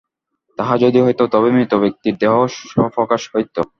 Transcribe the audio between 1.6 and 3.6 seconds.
ব্যক্তির দেহও স্বপ্রকাশ হইত।